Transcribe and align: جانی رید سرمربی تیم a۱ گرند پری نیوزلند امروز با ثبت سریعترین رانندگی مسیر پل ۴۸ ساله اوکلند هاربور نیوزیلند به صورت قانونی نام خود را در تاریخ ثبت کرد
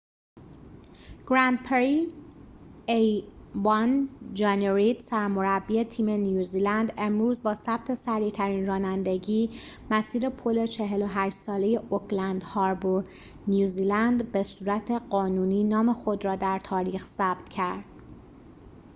جانی 4.35 4.69
رید 4.69 4.99
سرمربی 5.01 5.83
تیم 5.83 6.05
a۱ 6.05 6.05
گرند 6.05 6.23
پری 6.23 6.23
نیوزلند 6.23 6.93
امروز 6.97 7.43
با 7.43 7.53
ثبت 7.53 7.93
سریعترین 7.93 8.67
رانندگی 8.67 9.49
مسیر 9.91 10.29
پل 10.29 10.65
۴۸ 10.67 11.29
ساله 11.29 11.81
اوکلند 11.89 12.43
هاربور 12.43 13.05
نیوزیلند 13.47 14.31
به 14.31 14.43
صورت 14.43 14.91
قانونی 14.91 15.63
نام 15.63 15.93
خود 15.93 16.25
را 16.25 16.35
در 16.35 16.59
تاریخ 16.59 17.05
ثبت 17.05 17.49
کرد 17.49 17.85